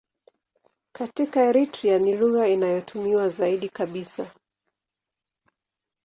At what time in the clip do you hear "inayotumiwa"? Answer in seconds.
2.47-3.29